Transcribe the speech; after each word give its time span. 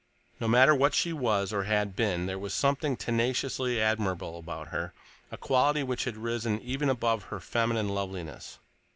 No 0.39 0.47
matter 0.47 0.73
what 0.73 0.95
she 0.95 1.13
was, 1.13 1.53
or 1.53 1.65
had 1.65 1.95
been, 1.95 2.25
there 2.25 2.39
was 2.39 2.55
something 2.55 2.97
tenaciously 2.97 3.79
admirable 3.79 4.39
about 4.39 4.69
her, 4.69 4.95
a 5.29 5.37
quality 5.37 5.83
which 5.83 6.05
had 6.05 6.17
risen 6.17 6.59
even 6.63 6.89
above 6.89 7.25
her 7.25 7.39
feminine 7.39 7.89
loveliness. 7.89 8.57